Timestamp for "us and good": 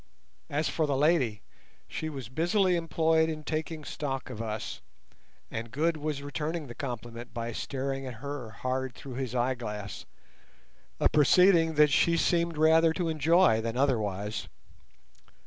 4.41-5.95